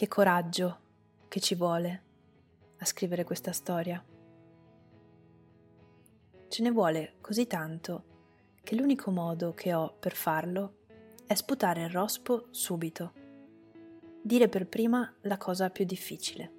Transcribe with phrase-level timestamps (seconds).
[0.00, 0.78] Che coraggio
[1.28, 2.02] che ci vuole
[2.78, 4.02] a scrivere questa storia.
[6.48, 8.04] Ce ne vuole così tanto
[8.62, 10.76] che l'unico modo che ho per farlo
[11.26, 13.12] è sputare il rospo subito.
[14.22, 16.50] Dire per prima la cosa più difficile.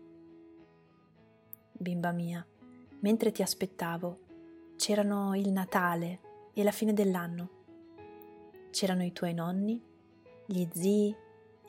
[1.71, 2.45] Bimba mia,
[2.99, 4.19] mentre ti aspettavo,
[4.75, 6.19] c'erano il Natale
[6.53, 7.49] e la fine dell'anno.
[8.69, 9.83] C'erano i tuoi nonni,
[10.45, 11.15] gli zii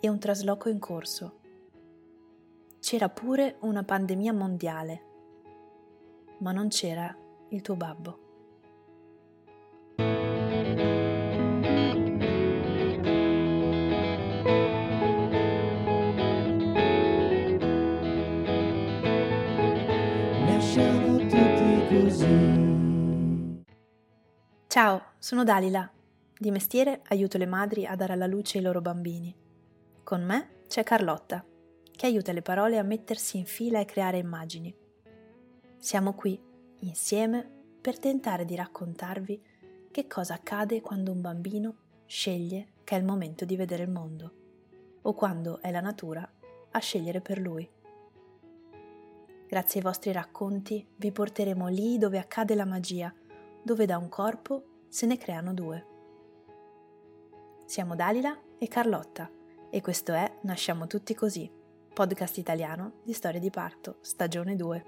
[0.01, 1.41] e un trasloco in corso
[2.83, 5.03] c'era pure una pandemia mondiale,
[6.39, 7.17] ma non c'era
[7.51, 8.19] il tuo babbo.
[24.67, 25.89] Ciao, sono Dalila.
[26.37, 29.33] Di mestiere aiuto le madri a dare alla luce i loro bambini.
[30.03, 31.45] Con me c'è Carlotta
[31.95, 34.75] che aiuta le parole a mettersi in fila e creare immagini.
[35.79, 36.41] Siamo qui,
[36.81, 37.49] insieme,
[37.81, 39.43] per tentare di raccontarvi
[39.91, 41.77] che cosa accade quando un bambino
[42.07, 44.33] sceglie che è il momento di vedere il mondo,
[45.03, 46.29] o quando è la natura
[46.71, 47.69] a scegliere per lui.
[49.47, 53.13] Grazie ai vostri racconti vi porteremo lì dove accade la magia,
[53.63, 55.87] dove da un corpo se ne creano due.
[57.67, 59.31] Siamo Dalila e Carlotta
[59.71, 61.61] e questo è Nasciamo tutti così
[61.93, 64.85] podcast italiano di storie di parto, stagione 2.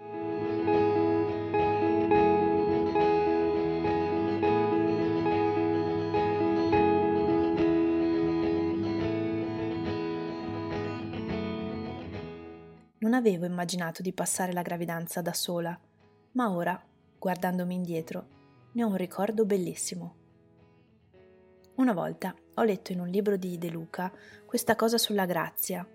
[13.00, 15.78] Non avevo immaginato di passare la gravidanza da sola,
[16.32, 16.82] ma ora,
[17.18, 18.28] guardandomi indietro,
[18.72, 20.14] ne ho un ricordo bellissimo.
[21.74, 24.10] Una volta ho letto in un libro di De Luca
[24.46, 25.86] questa cosa sulla grazia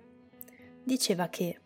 [0.89, 1.59] diceva che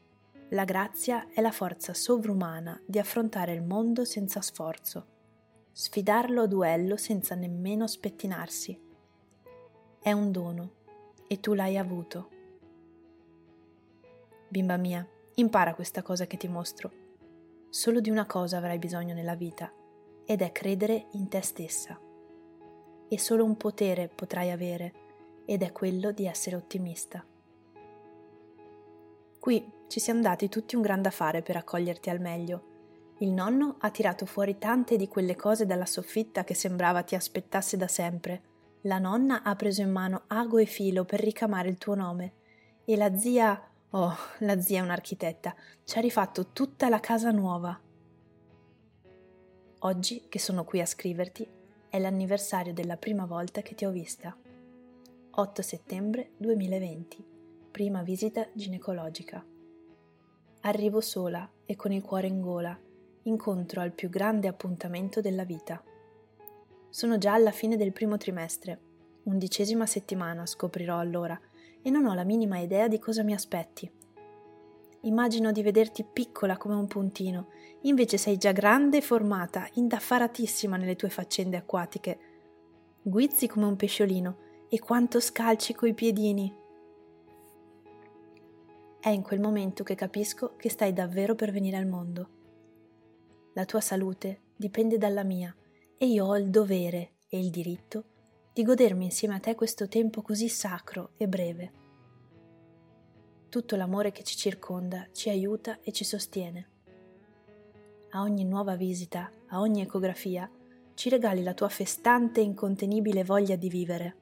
[0.49, 5.07] la grazia è la forza sovrumana di affrontare il mondo senza sforzo,
[5.71, 8.77] sfidarlo a duello senza nemmeno spettinarsi.
[10.01, 10.71] È un dono
[11.25, 12.29] e tu l'hai avuto.
[14.49, 16.91] Bimba mia, impara questa cosa che ti mostro.
[17.69, 19.71] Solo di una cosa avrai bisogno nella vita,
[20.25, 21.97] ed è credere in te stessa.
[23.07, 24.93] E solo un potere potrai avere,
[25.45, 27.25] ed è quello di essere ottimista.
[29.43, 33.15] Qui ci siamo dati tutti un gran da fare per accoglierti al meglio.
[33.17, 37.75] Il nonno ha tirato fuori tante di quelle cose dalla soffitta che sembrava ti aspettasse
[37.75, 38.41] da sempre.
[38.83, 42.35] La nonna ha preso in mano ago e filo per ricamare il tuo nome.
[42.85, 47.77] E la zia, oh, la zia è un'architetta, ci ha rifatto tutta la casa nuova.
[49.79, 51.45] Oggi, che sono qui a scriverti,
[51.89, 54.33] è l'anniversario della prima volta che ti ho vista.
[55.31, 57.31] 8 settembre 2020
[57.73, 59.43] prima visita ginecologica.
[60.61, 62.79] Arrivo sola e con il cuore in gola,
[63.23, 65.83] incontro al più grande appuntamento della vita.
[66.91, 68.79] Sono già alla fine del primo trimestre,
[69.23, 71.37] undicesima settimana scoprirò allora,
[71.81, 73.91] e non ho la minima idea di cosa mi aspetti.
[75.01, 77.47] Immagino di vederti piccola come un puntino,
[77.81, 82.19] invece sei già grande e formata, indaffaratissima nelle tue faccende acquatiche.
[83.01, 84.37] Guizzi come un pesciolino,
[84.69, 86.61] e quanto scalci coi piedini!
[89.03, 92.29] È in quel momento che capisco che stai davvero per venire al mondo.
[93.51, 95.53] La tua salute dipende dalla mia
[95.97, 98.05] e io ho il dovere e il diritto
[98.53, 101.71] di godermi insieme a te questo tempo così sacro e breve.
[103.49, 106.69] Tutto l'amore che ci circonda ci aiuta e ci sostiene.
[108.11, 110.49] A ogni nuova visita, a ogni ecografia,
[110.93, 114.15] ci regali la tua festante e incontenibile voglia di vivere.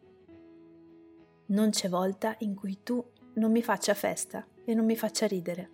[1.50, 5.69] Non c'è volta in cui tu non mi faccia festa e non mi faccia ridere.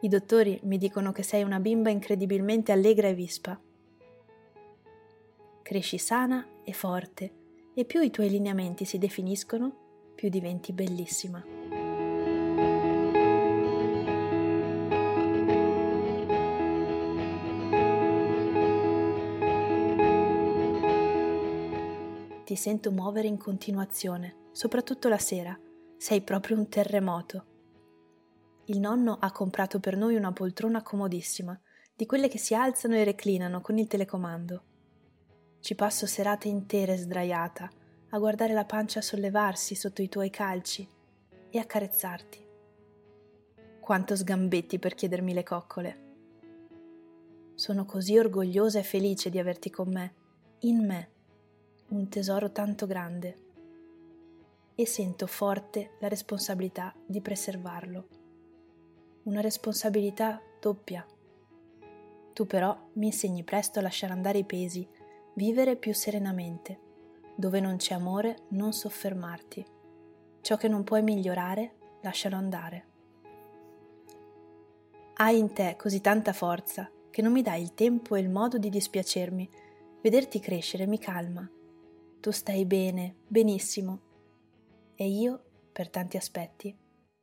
[0.00, 3.58] I dottori mi dicono che sei una bimba incredibilmente allegra e vispa.
[5.62, 7.32] Cresci sana e forte
[7.74, 11.44] e più i tuoi lineamenti si definiscono, più diventi bellissima.
[22.44, 25.58] Ti sento muovere in continuazione, soprattutto la sera.
[25.96, 27.54] Sei proprio un terremoto
[28.68, 31.58] il nonno ha comprato per noi una poltrona comodissima,
[31.94, 34.62] di quelle che si alzano e reclinano con il telecomando.
[35.60, 37.70] Ci passo serate intere sdraiata,
[38.10, 40.86] a guardare la pancia sollevarsi sotto i tuoi calci
[41.48, 42.44] e accarezzarti.
[43.80, 46.04] Quanto sgambetti per chiedermi le coccole.
[47.54, 50.14] Sono così orgogliosa e felice di averti con me,
[50.60, 51.10] in me,
[51.90, 53.44] un tesoro tanto grande.
[54.78, 58.08] E sento forte la responsabilità di preservarlo.
[59.22, 61.04] Una responsabilità doppia.
[62.34, 64.86] Tu però mi insegni presto a lasciare andare i pesi,
[65.34, 66.78] vivere più serenamente.
[67.34, 69.64] Dove non c'è amore, non soffermarti.
[70.42, 72.86] Ciò che non puoi migliorare, lascialo andare.
[75.14, 78.58] Hai in te così tanta forza che non mi dai il tempo e il modo
[78.58, 79.48] di dispiacermi.
[80.02, 81.50] Vederti crescere mi calma.
[82.20, 84.05] Tu stai bene, benissimo.
[84.98, 86.74] E io, per tanti aspetti,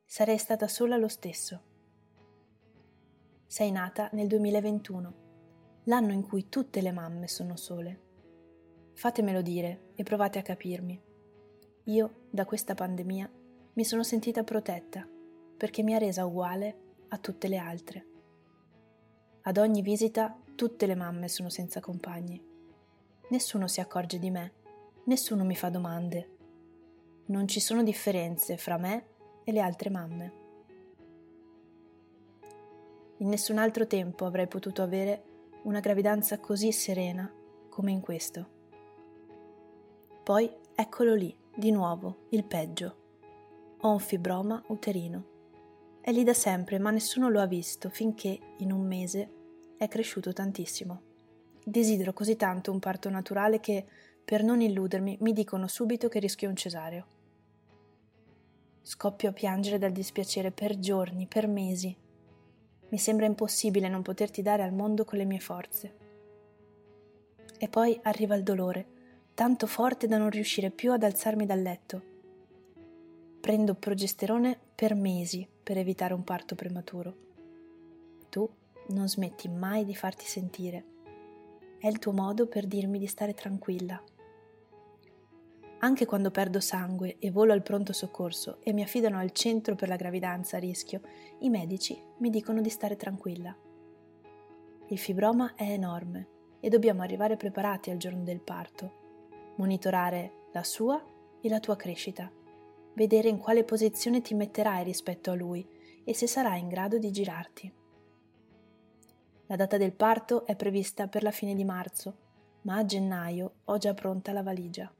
[0.05, 1.61] sarei stata sola lo stesso.
[3.47, 5.13] Sei nata nel 2021,
[5.85, 8.01] l'anno in cui tutte le mamme sono sole.
[8.93, 11.01] Fatemelo dire e provate a capirmi.
[11.85, 13.27] Io, da questa pandemia,
[13.73, 15.07] mi sono sentita protetta
[15.57, 16.77] perché mi ha resa uguale
[17.07, 18.05] a tutte le altre.
[19.41, 22.39] Ad ogni visita tutte le mamme sono senza compagni.
[23.29, 24.53] Nessuno si accorge di me,
[25.05, 26.32] nessuno mi fa domande.
[27.25, 29.05] Non ci sono differenze fra me
[29.43, 30.33] e le altre mamme.
[33.17, 35.23] In nessun altro tempo avrei potuto avere
[35.63, 37.31] una gravidanza così serena
[37.69, 38.47] come in questo.
[40.23, 42.95] Poi eccolo lì, di nuovo, il peggio.
[43.81, 45.31] Ho un fibroma uterino.
[46.01, 49.31] È lì da sempre, ma nessuno lo ha visto finché, in un mese,
[49.77, 51.01] è cresciuto tantissimo.
[51.63, 53.85] Desidero così tanto un parto naturale che,
[54.23, 57.05] per non illudermi, mi dicono subito che rischio un cesareo.
[58.81, 61.95] Scoppio a piangere dal dispiacere per giorni, per mesi.
[62.89, 65.95] Mi sembra impossibile non poterti dare al mondo con le mie forze.
[67.57, 68.85] E poi arriva il dolore,
[69.33, 72.11] tanto forte da non riuscire più ad alzarmi dal letto
[73.43, 77.15] Prendo progesterone per mesi per evitare un parto prematuro.
[78.29, 78.49] Tu
[78.87, 80.85] non smetti mai di farti sentire.
[81.77, 84.01] È il tuo modo per dirmi di stare tranquilla.
[85.83, 89.89] Anche quando perdo sangue e volo al pronto soccorso e mi affidano al centro per
[89.89, 91.01] la gravidanza a rischio,
[91.39, 93.55] i medici mi dicono di stare tranquilla.
[94.87, 96.27] Il fibroma è enorme
[96.61, 101.03] e dobbiamo arrivare preparati al giorno del parto, monitorare la sua
[101.41, 102.31] e la tua crescita
[102.93, 105.67] vedere in quale posizione ti metterai rispetto a lui
[106.03, 107.73] e se sarai in grado di girarti.
[109.47, 112.17] La data del parto è prevista per la fine di marzo,
[112.61, 114.91] ma a gennaio ho già pronta la valigia.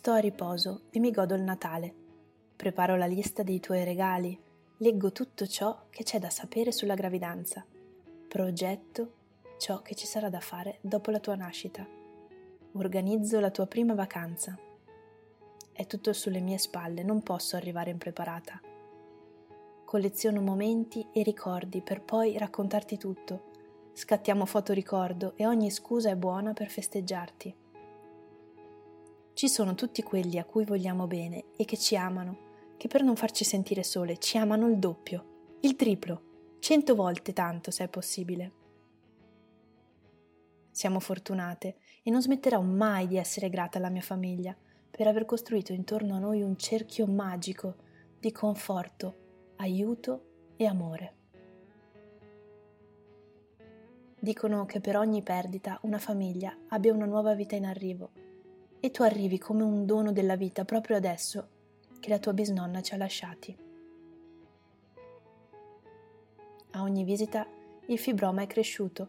[0.00, 1.92] Sto a riposo e mi godo il Natale.
[2.56, 4.34] Preparo la lista dei tuoi regali,
[4.78, 7.62] leggo tutto ciò che c'è da sapere sulla gravidanza
[8.26, 9.12] progetto
[9.58, 11.86] ciò che ci sarà da fare dopo la tua nascita.
[12.72, 14.58] Organizzo la tua prima vacanza.
[15.70, 18.58] È tutto sulle mie spalle, non posso arrivare impreparata.
[19.84, 23.50] Colleziono momenti e ricordi per poi raccontarti tutto.
[23.92, 27.59] Scattiamo fotoricordo e ogni scusa è buona per festeggiarti.
[29.32, 33.16] Ci sono tutti quelli a cui vogliamo bene e che ci amano, che per non
[33.16, 36.28] farci sentire sole ci amano il doppio, il triplo
[36.60, 38.52] cento volte tanto se è possibile.
[40.70, 44.56] Siamo fortunate e non smetterò mai di essere grata alla mia famiglia
[44.90, 47.76] per aver costruito intorno a noi un cerchio magico
[48.18, 51.14] di conforto, aiuto e amore.
[54.18, 58.19] Dicono che per ogni perdita una famiglia abbia una nuova vita in arrivo
[58.80, 61.48] e tu arrivi come un dono della vita proprio adesso
[62.00, 63.56] che la tua bisnonna ci ha lasciati.
[66.72, 67.46] A ogni visita
[67.86, 69.08] il fibroma è cresciuto,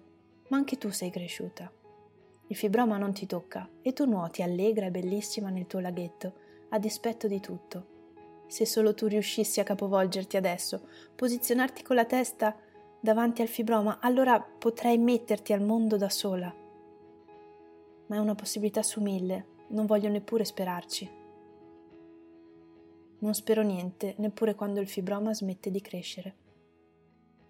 [0.50, 1.72] ma anche tu sei cresciuta.
[2.48, 6.34] Il fibroma non ti tocca e tu nuoti allegra e bellissima nel tuo laghetto,
[6.70, 8.00] a dispetto di tutto.
[8.48, 12.58] Se solo tu riuscissi a capovolgerti adesso, posizionarti con la testa
[13.00, 16.54] davanti al fibroma, allora potrei metterti al mondo da sola.
[18.08, 21.10] Ma è una possibilità su mille, non voglio neppure sperarci.
[23.20, 26.36] Non spero niente, neppure quando il fibroma smette di crescere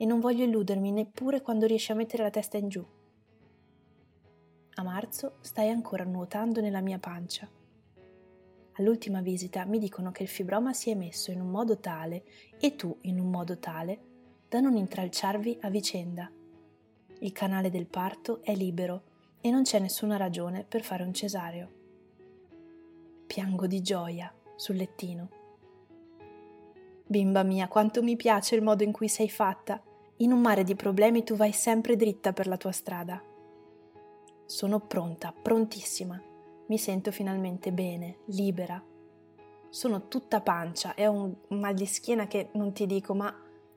[0.01, 2.84] e non voglio illudermi neppure quando riesci a mettere la testa in giù.
[4.74, 7.48] A marzo stai ancora nuotando nella mia pancia.
[8.78, 12.24] All'ultima visita mi dicono che il fibroma si è messo in un modo tale
[12.60, 14.00] e tu in un modo tale
[14.50, 16.32] da non intralciarvi a vicenda.
[17.20, 19.04] Il canale del parto è libero
[19.40, 21.80] e non c'è nessuna ragione per fare un cesareo.
[23.31, 25.29] Piango di gioia sul lettino.
[27.07, 29.81] Bimba mia, quanto mi piace il modo in cui sei fatta
[30.17, 33.23] in un mare di problemi tu vai sempre dritta per la tua strada.
[34.45, 36.21] Sono pronta, prontissima.
[36.67, 38.83] Mi sento finalmente bene, libera.
[39.69, 43.33] Sono tutta pancia e ho un mal di schiena che non ti dico, ma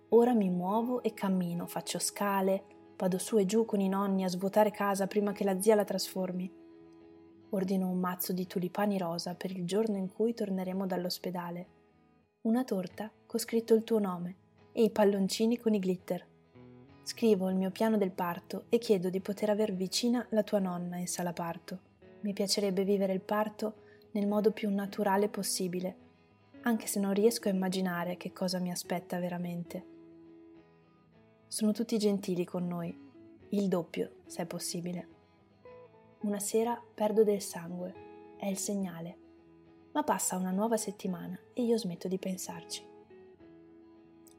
[0.09, 2.65] Ora mi muovo e cammino, faccio scale,
[2.97, 5.85] vado su e giù con i nonni a svuotare casa prima che la zia la
[5.85, 6.63] trasformi.
[7.55, 11.67] Ordino un mazzo di tulipani rosa per il giorno in cui torneremo dall'ospedale.
[12.43, 14.35] Una torta con scritto il tuo nome
[14.73, 16.27] e i palloncini con i glitter.
[17.05, 20.97] Scrivo il mio piano del parto e chiedo di poter aver vicina la tua nonna
[20.97, 21.79] in sala parto.
[22.23, 23.75] Mi piacerebbe vivere il parto
[24.11, 25.97] nel modo più naturale possibile,
[26.63, 29.87] anche se non riesco a immaginare che cosa mi aspetta veramente.
[31.47, 32.99] Sono tutti gentili con noi,
[33.51, 35.14] il doppio, se è possibile.
[36.25, 37.93] Una sera perdo del sangue,
[38.39, 39.19] è il segnale,
[39.93, 42.83] ma passa una nuova settimana e io smetto di pensarci.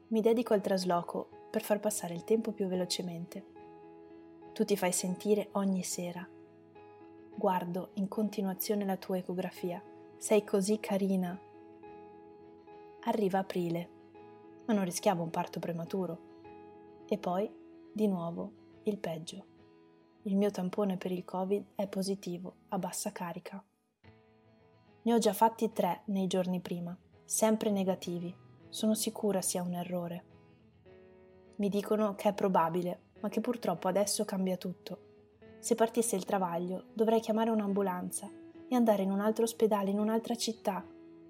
[0.08, 3.44] Mi dedico al trasloco per far passare il tempo più velocemente.
[4.52, 6.28] Tu ti fai sentire ogni sera.
[7.36, 9.80] Guardo in continuazione la tua ecografia.
[10.16, 11.40] Sei così carina.
[13.02, 13.88] Arriva aprile,
[14.64, 16.18] ma non rischiavo un parto prematuro.
[17.06, 17.48] E poi,
[17.92, 18.50] di nuovo,
[18.82, 19.54] il peggio.
[20.26, 23.62] Il mio tampone per il Covid è positivo, a bassa carica.
[25.02, 28.34] Ne ho già fatti tre nei giorni prima, sempre negativi.
[28.68, 30.24] Sono sicura sia un errore.
[31.56, 34.98] Mi dicono che è probabile, ma che purtroppo adesso cambia tutto.
[35.60, 38.28] Se partisse il travaglio, dovrei chiamare un'ambulanza
[38.68, 40.84] e andare in un altro ospedale in un'altra città,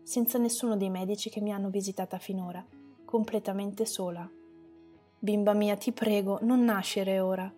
[0.04, 2.64] senza nessuno dei medici che mi hanno visitata finora,
[3.04, 4.26] completamente sola.
[5.18, 7.52] Bimba mia, ti prego, non nascere ora.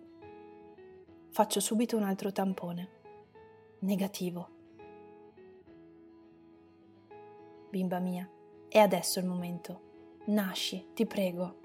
[1.31, 2.89] Faccio subito un altro tampone.
[3.79, 4.49] Negativo.
[7.69, 8.27] Bimba mia,
[8.67, 9.87] è adesso il momento.
[10.25, 11.59] Nasci, ti prego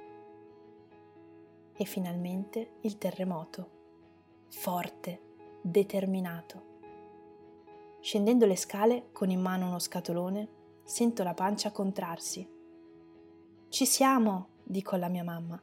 [1.77, 3.71] e finalmente il terremoto,
[4.49, 5.21] forte,
[5.63, 6.73] determinato.
[8.01, 10.49] Scendendo le scale con in mano uno scatolone,
[10.85, 12.47] sento la pancia contrarsi.
[13.71, 15.61] Ci siamo, dico alla mia mamma.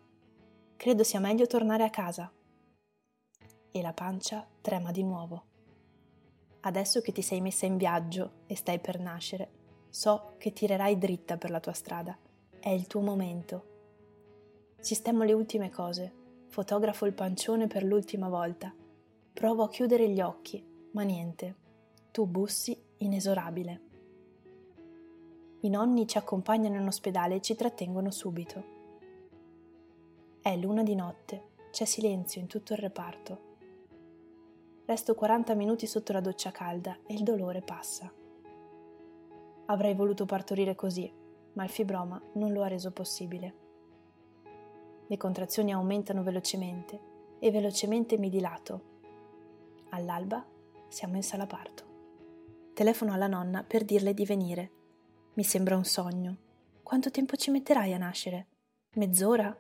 [0.76, 2.34] Credo sia meglio tornare a casa.
[3.72, 5.44] E la pancia trema di nuovo.
[6.62, 9.50] Adesso che ti sei messa in viaggio e stai per nascere,
[9.90, 12.18] so che tirerai dritta per la tua strada.
[12.60, 13.72] È il tuo momento
[14.82, 16.12] Sistemo le ultime cose,
[16.48, 18.74] fotografo il pancione per l'ultima volta,
[19.32, 21.56] provo a chiudere gli occhi, ma niente.
[22.10, 23.82] Tu bussi inesorabile.
[25.60, 28.64] I nonni ci accompagnano in ospedale e ci trattengono subito.
[30.42, 33.50] È l'una di notte, c'è silenzio in tutto il reparto.
[34.86, 38.12] Resto 40 minuti sotto la doccia calda e il dolore passa.
[39.68, 41.12] Avrei voluto partorire così,
[41.54, 43.56] ma il fibroma non lo ha reso possibile.
[45.08, 47.00] Le contrazioni aumentano velocemente
[47.40, 48.90] e velocemente mi dilato.
[49.90, 50.46] All'alba
[50.88, 51.84] siamo in sala parto.
[52.74, 54.72] Telefono alla nonna per dirle di venire.
[55.36, 56.38] Mi sembra un sogno.
[56.82, 58.48] Quanto tempo ci metterai a nascere?
[58.96, 59.56] Mezz'ora?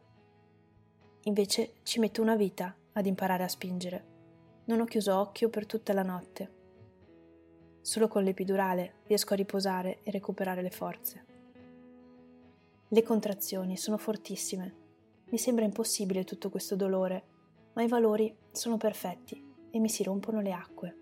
[1.23, 4.10] Invece ci metto una vita ad imparare a spingere.
[4.71, 6.59] Non ho chiuso occhio per tutta la notte.
[7.81, 11.25] Solo con l'epidurale riesco a riposare e recuperare le forze.
[12.87, 14.81] Le contrazioni sono fortissime
[15.31, 17.23] mi sembra impossibile tutto questo dolore,
[17.73, 20.95] ma i valori sono perfetti e mi si rompono le acque.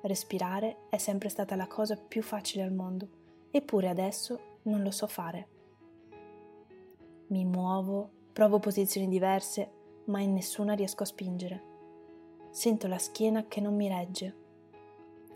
[0.00, 3.08] Respirare è sempre stata la cosa più facile al mondo,
[3.50, 5.48] eppure adesso non lo so fare.
[7.26, 9.70] Mi muovo, provo posizioni diverse,
[10.06, 11.67] ma in nessuna riesco a spingere.
[12.50, 14.34] Sento la schiena che non mi regge,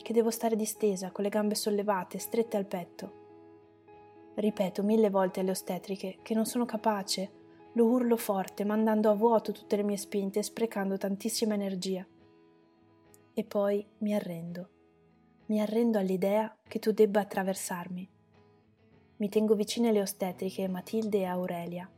[0.03, 3.21] che devo stare distesa, con le gambe sollevate, strette al petto.
[4.35, 7.41] Ripeto mille volte alle ostetriche che non sono capace,
[7.75, 12.07] lo urlo forte, mandando a vuoto tutte le mie spinte e sprecando tantissima energia.
[13.35, 14.69] E poi mi arrendo.
[15.47, 18.11] Mi arrendo all'idea che tu debba attraversarmi.
[19.17, 21.91] Mi tengo vicine alle ostetriche Matilde e Aurelia.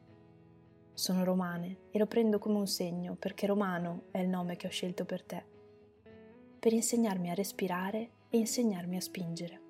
[0.95, 4.71] Sono romane e lo prendo come un segno perché Romano è il nome che ho
[4.71, 5.45] scelto per te,
[6.61, 9.61] per insegnarmi a respirare e insegnarmi a spingere.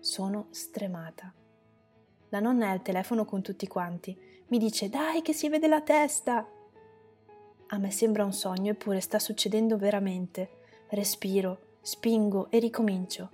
[0.00, 1.32] Sono stremata.
[2.30, 4.18] La nonna è al telefono con tutti quanti.
[4.48, 6.44] Mi dice dai che si vede la testa.
[7.68, 10.50] A me sembra un sogno eppure sta succedendo veramente.
[10.88, 13.30] Respiro, spingo e ricomincio.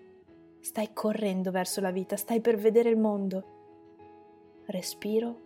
[0.60, 3.52] Stai correndo verso la vita, stai per vedere il mondo.
[4.66, 5.43] Respiro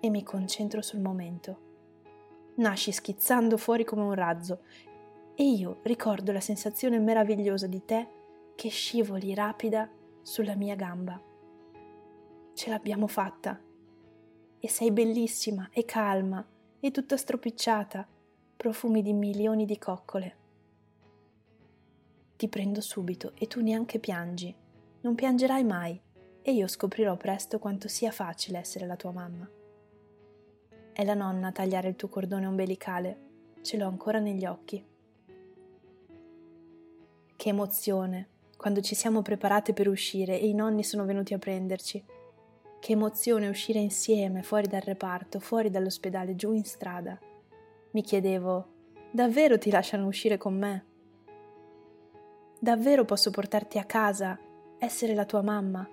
[0.00, 1.66] e mi concentro sul momento.
[2.56, 4.62] Nasci schizzando fuori come un razzo
[5.34, 8.08] e io ricordo la sensazione meravigliosa di te
[8.56, 9.88] che scivoli rapida
[10.22, 11.20] sulla mia gamba.
[12.54, 13.60] Ce l'abbiamo fatta.
[14.60, 16.44] E sei bellissima e calma
[16.80, 18.04] e tutta stropicciata,
[18.56, 20.36] profumi di milioni di coccole.
[22.36, 24.52] Ti prendo subito e tu neanche piangi.
[25.02, 26.00] Non piangerai mai.
[26.40, 29.48] e io scoprirò presto quanto sia facile essere la tua mamma.
[30.98, 33.18] È la nonna a tagliare il tuo cordone ombelicale,
[33.62, 34.84] ce l'ho ancora negli occhi.
[37.36, 42.04] Che emozione quando ci siamo preparate per uscire e i nonni sono venuti a prenderci.
[42.80, 47.16] Che emozione uscire insieme fuori dal reparto, fuori dall'ospedale, giù in strada.
[47.92, 48.66] Mi chiedevo,
[49.12, 50.84] davvero ti lasciano uscire con me?
[52.58, 54.36] Davvero posso portarti a casa,
[54.80, 55.88] essere la tua mamma?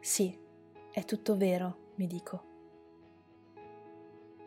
[0.00, 0.34] Sì,
[0.90, 2.45] è tutto vero, mi dico.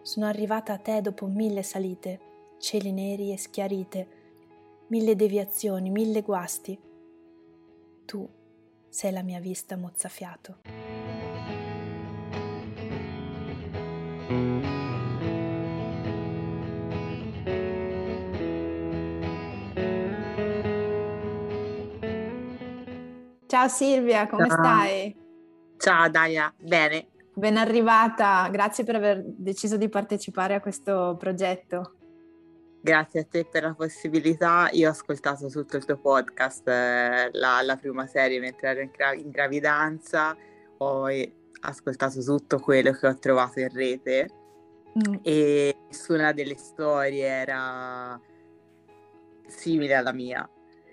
[0.10, 2.20] Sono arrivata a te dopo mille salite,
[2.58, 4.08] cieli neri e schiarite,
[4.88, 6.76] mille deviazioni, mille guasti.
[8.06, 8.30] Tu
[8.90, 10.62] sei la mia vista mozzafiato.
[23.46, 24.58] Ciao Silvia, come Ciao.
[24.58, 25.16] stai?
[25.78, 27.10] Ciao Dalia, bene.
[27.40, 31.94] Ben arrivata, grazie per aver deciso di partecipare a questo progetto.
[32.82, 34.68] Grazie a te per la possibilità.
[34.74, 38.92] Io ho ascoltato tutto il tuo podcast, eh, la, la, prima serie mentre ero in,
[38.92, 40.36] gra- in gravidanza,
[40.80, 41.08] ho
[41.62, 44.30] ascoltato tutto quello che ho trovato in rete
[44.98, 45.14] mm.
[45.22, 48.20] e nessuna delle storie era
[49.48, 50.48] simile alla mia.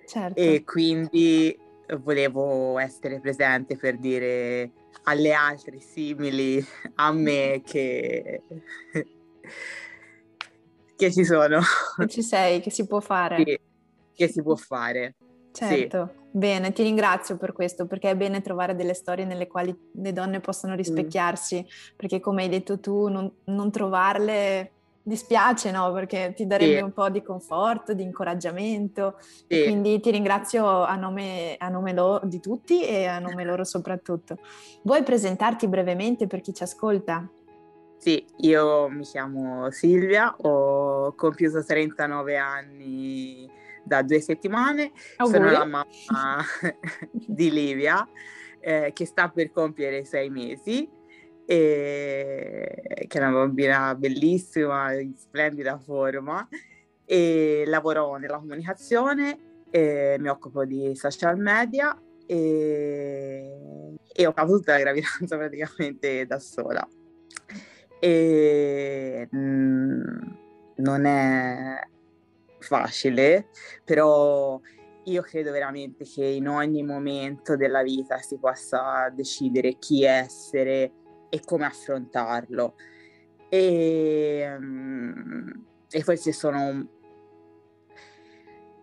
[0.07, 0.41] Certo.
[0.41, 1.59] E quindi
[1.99, 4.71] volevo essere presente per dire
[5.05, 6.65] alle altre simili
[6.97, 8.43] a me che,
[10.97, 11.61] che ci sono.
[11.97, 13.43] Che ci sei, che si può fare.
[13.45, 13.61] Sì,
[14.15, 15.15] che si può fare.
[15.53, 16.29] Certo, sì.
[16.33, 20.41] bene, ti ringrazio per questo, perché è bene trovare delle storie nelle quali le donne
[20.41, 20.77] possono mm.
[20.77, 21.97] rispecchiarsi, mm.
[21.97, 24.73] perché come hai detto tu, non, non trovarle
[25.07, 25.93] dispiace, no?
[25.93, 26.83] Perché ti darebbe sì.
[26.83, 29.19] un po' di conforto, di incoraggiamento.
[29.21, 29.63] Sì.
[29.63, 34.39] Quindi ti ringrazio a nome, a nome lo, di tutti e a nome loro soprattutto.
[34.83, 37.29] Vuoi presentarti brevemente per chi ci ascolta?
[37.99, 43.49] Sì, io mi chiamo Silvia, ho compiuto 39 anni
[43.83, 45.39] da due settimane, Auguri.
[45.39, 46.45] sono la mamma
[47.11, 48.07] di Livia
[48.59, 50.89] eh, che sta per compiere sei mesi
[51.47, 56.47] e, che è una bambina bellissima, in splendida forma,
[57.05, 59.39] e lavoro nella comunicazione,
[59.71, 66.87] mi occupo di social media e, e ho fatto tutta la gravidanza praticamente da sola.
[67.99, 70.05] E mh, mm,
[70.77, 71.81] non è
[72.59, 73.49] facile,
[73.85, 74.61] però
[75.05, 80.93] io credo veramente che in ogni momento della vita si possa decidere chi essere,
[81.37, 82.75] e come affrontarlo.
[83.49, 85.51] E, mm,
[85.91, 86.95] e forse sono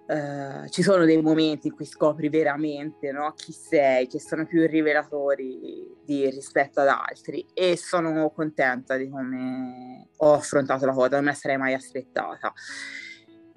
[0.05, 4.67] Uh, ci sono dei momenti in cui scopri veramente no, chi sei, che sono più
[4.67, 11.23] rivelatori di, rispetto ad altri e sono contenta di come ho affrontato la cosa, non
[11.23, 12.53] me sarei mai aspettata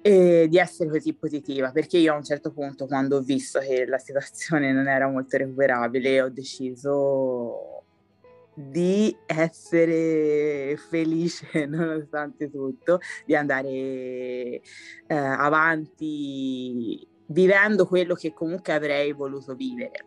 [0.01, 3.85] e di essere così positiva perché io a un certo punto quando ho visto che
[3.85, 7.76] la situazione non era molto recuperabile ho deciso
[8.59, 14.61] di essere felice nonostante tutto, di andare eh,
[15.07, 20.05] avanti vivendo quello che comunque avrei voluto vivere.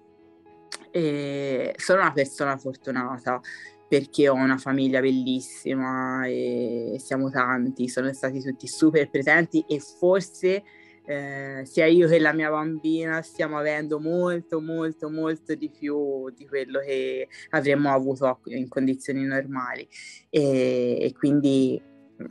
[0.90, 3.40] E sono una persona fortunata
[3.86, 10.64] perché ho una famiglia bellissima e siamo tanti, sono stati tutti super presenti e forse
[11.10, 16.46] eh, sia io che la mia bambina stiamo avendo molto, molto, molto di più di
[16.46, 19.88] quello che avremmo avuto in condizioni normali.
[20.28, 21.82] E, e quindi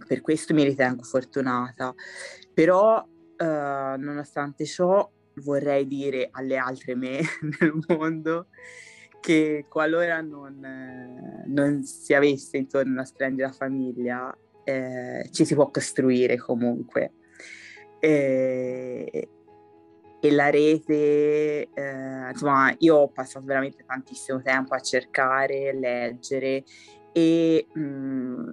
[0.07, 1.93] per questo mi ritengo fortunata.
[2.53, 5.11] Però, eh, nonostante ciò,
[5.41, 7.19] vorrei dire alle altre me
[7.59, 8.47] nel mondo
[9.19, 15.69] che qualora non, eh, non si avesse intorno una splendida famiglia, eh, ci si può
[15.69, 17.11] costruire comunque
[17.99, 19.29] e,
[20.19, 26.63] e la rete, eh, insomma, io ho passato veramente tantissimo tempo a cercare, leggere
[27.11, 28.51] e mh, mm,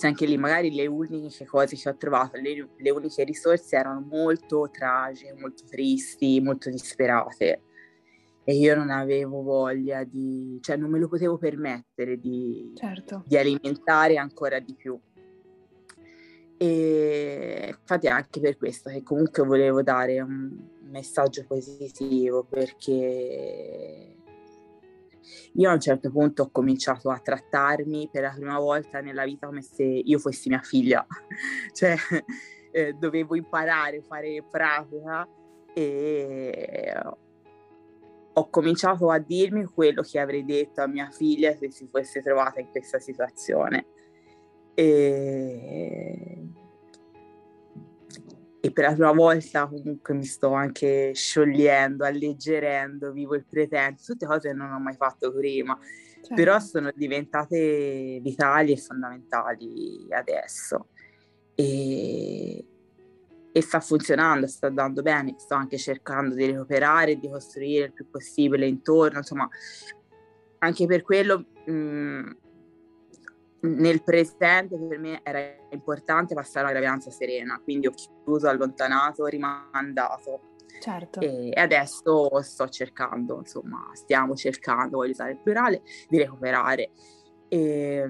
[0.00, 4.68] anche lì magari le uniche cose che ho trovato, le, le uniche risorse erano molto
[4.70, 7.62] tragiche, molto tristi, molto disperate
[8.48, 13.24] e io non avevo voglia di, cioè non me lo potevo permettere di, certo.
[13.26, 14.96] di alimentare ancora di più.
[16.58, 20.56] E infatti anche per questo che comunque volevo dare un
[20.88, 24.16] messaggio positivo perché
[25.52, 29.46] io a un certo punto ho cominciato a trattarmi per la prima volta nella vita
[29.46, 31.06] come se io fossi mia figlia,
[31.72, 31.94] cioè
[32.70, 35.26] eh, dovevo imparare a fare pratica
[35.74, 36.94] e
[38.38, 42.60] ho cominciato a dirmi quello che avrei detto a mia figlia se si fosse trovata
[42.60, 43.86] in questa situazione.
[44.74, 45.75] E,
[48.66, 54.26] e per la prima volta comunque mi sto anche sciogliendo, alleggerendo, vivo il presente, tutte
[54.26, 55.78] cose che non ho mai fatto prima,
[56.14, 56.34] certo.
[56.34, 60.88] però sono diventate vitali e fondamentali adesso.
[61.54, 62.64] E,
[63.52, 68.10] e sta funzionando, sta andando bene, sto anche cercando di recuperare di costruire il più
[68.10, 69.48] possibile intorno, insomma,
[70.58, 72.30] anche per quello mh, mm,
[73.66, 80.54] nel presente per me era importante passare la gravidanza serena, quindi ho chiuso, allontanato, rimandato.
[80.80, 81.20] Certo.
[81.20, 86.90] E adesso sto cercando, insomma, stiamo cercando, voglio usare il plurale, di recuperare.
[87.48, 88.06] E,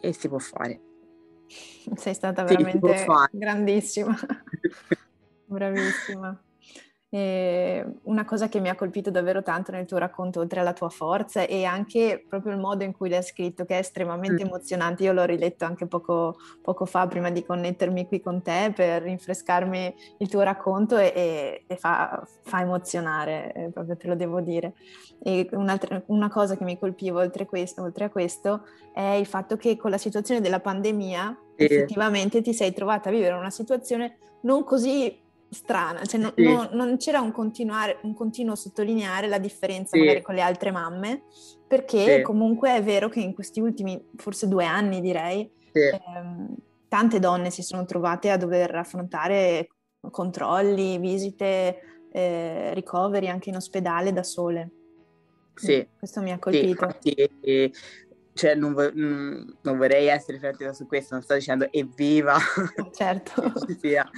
[0.00, 0.80] e si può fare.
[1.94, 2.78] Sei stata veramente
[3.32, 4.16] grandissima,
[5.46, 6.42] bravissima.
[7.12, 10.90] E una cosa che mi ha colpito davvero tanto nel tuo racconto, oltre alla tua
[10.90, 14.46] forza, e anche proprio il modo in cui l'hai scritto, che è estremamente mm.
[14.46, 15.02] emozionante.
[15.02, 19.94] Io l'ho riletto anche poco, poco, fa, prima di connettermi qui con te, per rinfrescarmi
[20.18, 24.74] il tuo racconto e, e fa, fa, emozionare, eh, proprio te lo devo dire.
[25.20, 25.48] E
[26.06, 28.62] una cosa che mi colpiva oltre, questo, oltre a questo
[28.94, 33.34] è il fatto che con la situazione della pandemia effettivamente ti sei trovata a vivere
[33.34, 36.44] una situazione non così strana, cioè no, sì.
[36.44, 39.98] no, non c'era un, un, continuo sottolineare la differenza sì.
[39.98, 41.24] magari con le altre mamme,
[41.66, 42.22] perché sì.
[42.22, 46.54] comunque è vero che in questi ultimi forse due anni direi, ehm,
[46.88, 49.68] tante donne si sono trovate a dover affrontare
[50.10, 54.70] controlli, visite, eh, ricoveri anche in ospedale da sole.
[55.54, 55.86] Sì.
[55.98, 56.66] Questo mi ha colpito.
[56.66, 57.72] Infatti,
[58.32, 62.38] cioè non, vo- non, vorrei essere riflettita su questo, non sto dicendo evviva
[62.92, 63.52] certo.
[63.78, 64.08] sia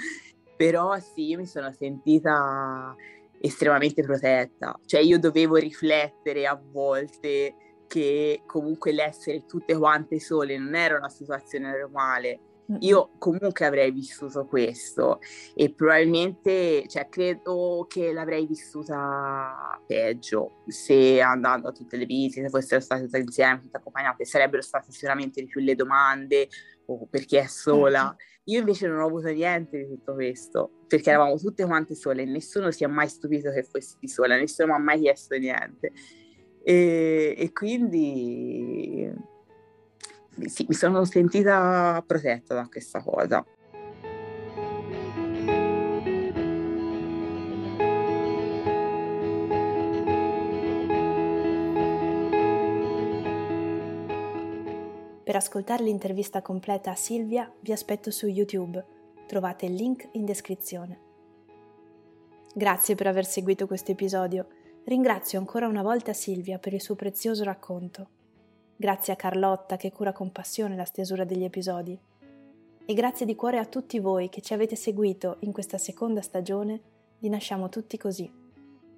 [0.63, 2.95] però sì, io mi sono sentita
[3.41, 10.77] estremamente protetta, cioè io dovevo riflettere a volte che comunque l'essere tutte quante sole non
[10.77, 12.39] era una situazione normale.
[12.79, 15.21] Io comunque avrei vissuto questo
[15.55, 22.49] e probabilmente, cioè, credo che l'avrei vissuta peggio se andando a tutte le visite, se
[22.49, 26.49] fossero state tutte insieme, tutte accompagnate, sarebbero state sicuramente di più le domande
[26.87, 28.15] o perché è sola.
[28.17, 28.31] Certo.
[28.45, 32.27] Io invece non ho avuto niente di tutto questo, perché eravamo tutte quante sole e
[32.27, 35.93] nessuno si è mai stupito che fossi sola, nessuno mi ha mai chiesto niente.
[36.65, 39.11] E, e quindi
[40.47, 43.45] sì, mi sono sentita protetta da questa cosa.
[55.25, 58.85] Per ascoltare l'intervista completa a Silvia vi aspetto su YouTube,
[59.27, 60.99] trovate il link in descrizione.
[62.55, 64.47] Grazie per aver seguito questo episodio,
[64.85, 68.22] ringrazio ancora una volta Silvia per il suo prezioso racconto.
[68.83, 71.97] Grazie a Carlotta che cura con passione la stesura degli episodi.
[72.85, 76.81] E grazie di cuore a tutti voi che ci avete seguito in questa seconda stagione
[77.17, 78.29] di Nasciamo tutti così.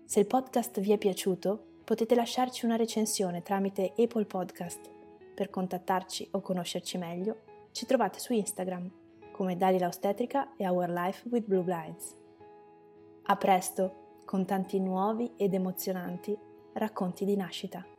[0.06, 4.90] Se il podcast vi è piaciuto, potete lasciarci una recensione tramite Apple Podcast
[5.34, 7.40] per contattarci o conoscerci meglio,
[7.72, 8.90] ci trovate su Instagram
[9.32, 12.16] come Dalila Ostetrica e Our Life with Blue Blinds.
[13.24, 16.34] A presto con tanti nuovi ed emozionanti
[16.72, 17.93] racconti di nascita.